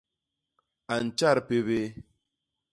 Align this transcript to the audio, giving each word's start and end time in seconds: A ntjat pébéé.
A 0.93 0.95
ntjat 1.05 1.37
pébéé. 1.47 1.83